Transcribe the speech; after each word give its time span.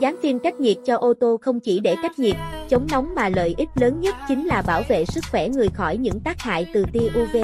Dán 0.00 0.16
phim 0.22 0.38
cách 0.38 0.60
nhiệt 0.60 0.76
cho 0.84 0.96
ô 0.96 1.14
tô 1.20 1.38
không 1.42 1.60
chỉ 1.60 1.80
để 1.80 1.96
cách 2.02 2.18
nhiệt, 2.18 2.36
chống 2.68 2.86
nóng 2.90 3.14
mà 3.14 3.28
lợi 3.28 3.54
ích 3.58 3.68
lớn 3.74 4.00
nhất 4.00 4.14
chính 4.28 4.46
là 4.46 4.62
bảo 4.62 4.82
vệ 4.88 5.04
sức 5.04 5.24
khỏe 5.30 5.48
người 5.48 5.68
khỏi 5.68 5.96
những 5.96 6.20
tác 6.20 6.40
hại 6.40 6.66
từ 6.74 6.84
tia 6.92 7.08
UV. 7.22 7.36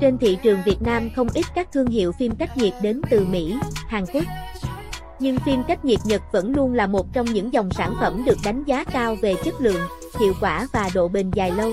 Trên 0.00 0.18
thị 0.18 0.38
trường 0.42 0.58
Việt 0.64 0.82
Nam 0.82 1.10
không 1.16 1.28
ít 1.34 1.44
các 1.54 1.72
thương 1.72 1.86
hiệu 1.86 2.12
phim 2.12 2.36
cách 2.38 2.56
nhiệt 2.56 2.72
đến 2.82 3.00
từ 3.10 3.26
Mỹ, 3.30 3.54
Hàn 3.74 4.04
Quốc. 4.12 4.24
Nhưng 5.20 5.38
phim 5.38 5.62
cách 5.68 5.84
nhiệt 5.84 5.98
Nhật 6.04 6.22
vẫn 6.32 6.52
luôn 6.56 6.74
là 6.74 6.86
một 6.86 7.06
trong 7.12 7.26
những 7.26 7.52
dòng 7.52 7.70
sản 7.70 7.94
phẩm 8.00 8.22
được 8.26 8.36
đánh 8.44 8.64
giá 8.64 8.84
cao 8.84 9.16
về 9.22 9.34
chất 9.44 9.54
lượng, 9.60 9.80
hiệu 10.20 10.32
quả 10.40 10.66
và 10.72 10.90
độ 10.94 11.08
bền 11.08 11.30
dài 11.30 11.50
lâu. 11.50 11.72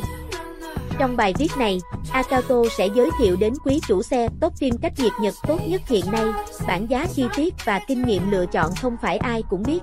Trong 0.99 1.17
bài 1.17 1.33
viết 1.39 1.51
này, 1.57 1.81
Akato 2.11 2.55
sẽ 2.77 2.87
giới 2.95 3.09
thiệu 3.19 3.35
đến 3.35 3.53
quý 3.65 3.79
chủ 3.87 4.03
xe 4.03 4.27
top 4.41 4.53
phim 4.55 4.77
cách 4.77 4.93
nhiệt 4.97 5.11
Nhật 5.21 5.33
tốt 5.47 5.59
nhất 5.67 5.81
hiện 5.87 6.11
nay, 6.11 6.25
bản 6.67 6.89
giá 6.89 7.07
chi 7.15 7.25
tiết 7.35 7.53
và 7.65 7.79
kinh 7.87 8.03
nghiệm 8.05 8.31
lựa 8.31 8.45
chọn 8.45 8.71
không 8.81 8.97
phải 9.01 9.17
ai 9.17 9.43
cũng 9.49 9.63
biết. 9.63 9.79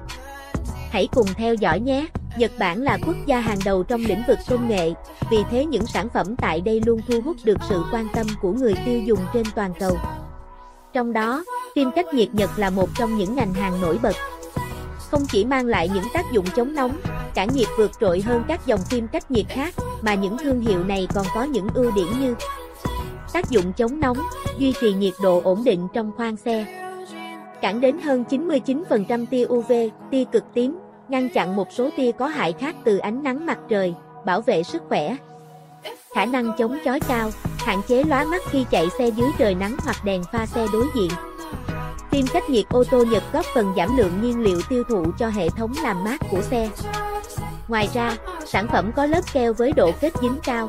Hãy 0.91 1.09
cùng 1.13 1.27
theo 1.35 1.55
dõi 1.55 1.81
nhé! 1.81 2.07
Nhật 2.37 2.53
Bản 2.59 2.83
là 2.83 2.99
quốc 3.07 3.17
gia 3.27 3.41
hàng 3.41 3.59
đầu 3.65 3.83
trong 3.83 4.01
lĩnh 4.01 4.23
vực 4.29 4.39
công 4.49 4.69
nghệ, 4.69 4.93
vì 5.31 5.39
thế 5.51 5.65
những 5.65 5.87
sản 5.87 6.09
phẩm 6.15 6.37
tại 6.37 6.61
đây 6.61 6.81
luôn 6.87 7.01
thu 7.09 7.21
hút 7.25 7.37
được 7.45 7.59
sự 7.69 7.83
quan 7.93 8.09
tâm 8.15 8.27
của 8.41 8.53
người 8.53 8.75
tiêu 8.85 9.01
dùng 9.03 9.19
trên 9.35 9.47
toàn 9.55 9.73
cầu. 9.81 9.99
Trong 10.93 11.13
đó, 11.13 11.45
phim 11.75 11.91
cách 11.91 12.15
nhiệt 12.15 12.35
Nhật 12.35 12.51
là 12.57 12.71
một 12.71 12.89
trong 12.99 13.19
những 13.19 13.35
ngành 13.35 13.55
hàng 13.55 13.81
nổi 13.81 13.99
bật. 14.03 14.17
Không 15.11 15.27
chỉ 15.29 15.45
mang 15.45 15.67
lại 15.67 15.91
những 15.95 16.05
tác 16.15 16.25
dụng 16.33 16.47
chống 16.57 16.75
nóng, 16.75 16.97
cả 17.35 17.45
nhiệt 17.45 17.69
vượt 17.79 17.91
trội 18.01 18.21
hơn 18.21 18.45
các 18.49 18.67
dòng 18.67 18.81
phim 18.81 19.09
cách 19.09 19.31
nhiệt 19.31 19.47
khác, 19.49 19.75
mà 20.03 20.15
những 20.15 20.39
thương 20.39 20.61
hiệu 20.61 20.85
này 20.85 21.09
còn 21.15 21.27
có 21.35 21.43
những 21.43 21.69
ưu 21.75 21.91
điểm 21.91 22.09
như 22.21 22.35
tác 23.33 23.51
dụng 23.51 23.73
chống 23.73 24.01
nóng, 24.01 24.19
duy 24.59 24.75
trì 24.81 24.93
nhiệt 24.93 25.15
độ 25.23 25.41
ổn 25.45 25.65
định 25.65 25.89
trong 25.95 26.13
khoang 26.17 26.37
xe, 26.37 26.83
cản 27.61 27.81
đến 27.81 27.99
hơn 27.99 28.25
99% 28.31 29.27
tia 29.27 29.45
UV, 29.45 29.73
tia 30.11 30.25
cực 30.25 30.45
tím, 30.55 30.79
ngăn 31.09 31.29
chặn 31.29 31.57
một 31.57 31.73
số 31.73 31.91
tia 31.97 32.13
có 32.13 32.27
hại 32.27 32.53
khác 32.53 32.77
từ 32.85 32.99
ánh 32.99 33.23
nắng 33.23 33.47
mặt 33.47 33.59
trời, 33.69 33.95
bảo 34.25 34.41
vệ 34.41 34.63
sức 34.63 34.83
khỏe. 34.89 35.17
Khả 36.15 36.25
năng 36.25 36.53
chống 36.59 36.79
chói 36.85 37.01
cao, 37.01 37.31
hạn 37.57 37.81
chế 37.89 38.05
lóa 38.05 38.25
mắt 38.25 38.43
khi 38.51 38.65
chạy 38.71 38.87
xe 38.99 39.09
dưới 39.09 39.29
trời 39.39 39.55
nắng 39.55 39.77
hoặc 39.79 39.97
đèn 40.05 40.23
pha 40.33 40.47
xe 40.47 40.67
đối 40.73 40.87
diện. 40.95 41.11
Phim 42.11 42.27
cách 42.33 42.51
nhiệt 42.51 42.65
ô 42.69 42.85
tô 42.91 43.05
Nhật 43.05 43.23
góp 43.33 43.45
phần 43.55 43.73
giảm 43.77 43.97
lượng 43.97 44.23
nhiên 44.23 44.41
liệu 44.41 44.61
tiêu 44.69 44.85
thụ 44.89 45.05
cho 45.19 45.29
hệ 45.29 45.49
thống 45.49 45.73
làm 45.83 46.05
mát 46.05 46.21
của 46.31 46.43
xe. 46.43 46.71
Ngoài 47.73 47.89
ra, 47.95 48.17
sản 48.47 48.67
phẩm 48.69 48.93
có 48.97 49.07
lớp 49.07 49.21
keo 49.33 49.53
với 49.53 49.73
độ 49.73 49.93
kết 50.01 50.13
dính 50.23 50.37
cao. 50.45 50.69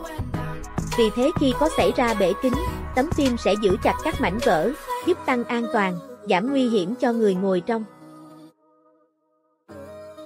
Vì 0.98 1.09
thế 1.16 1.32
khi 1.40 1.54
có 1.59 1.70
xảy 1.78 1.92
ra 1.96 2.14
bể 2.14 2.34
kính, 2.42 2.54
tấm 2.96 3.09
phim 3.12 3.38
sẽ 3.38 3.54
giữ 3.62 3.78
chặt 3.84 3.94
các 4.04 4.22
mảnh 4.22 4.40
vỡ, 4.46 4.72
giúp 5.08 5.18
tăng 5.26 5.44
an 5.44 5.66
toàn, 5.74 6.00
giảm 6.30 6.50
nguy 6.50 6.70
hiểm 6.70 6.96
cho 6.96 7.14
người 7.14 7.36
ngồi 7.36 7.62
trong. 7.62 7.84